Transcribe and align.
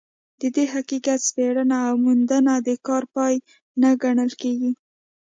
د 0.41 0.43
دې 0.55 0.65
حقیقت 0.73 1.19
سپړنه 1.29 1.77
او 1.89 1.95
موندنه 2.05 2.53
د 2.67 2.69
کار 2.87 3.03
پای 3.15 3.35
نه 3.81 3.89
ګڼل 4.03 4.31
کېږي. 4.41 4.71